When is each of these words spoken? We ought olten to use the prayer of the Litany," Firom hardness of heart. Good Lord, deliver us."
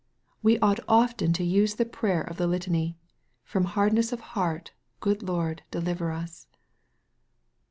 We 0.41 0.57
ought 0.61 0.79
olten 0.89 1.31
to 1.35 1.43
use 1.43 1.75
the 1.75 1.85
prayer 1.85 2.21
of 2.23 2.37
the 2.37 2.47
Litany," 2.47 2.97
Firom 3.47 3.65
hardness 3.65 4.11
of 4.11 4.19
heart. 4.33 4.71
Good 4.99 5.21
Lord, 5.21 5.61
deliver 5.69 6.09
us." 6.09 6.47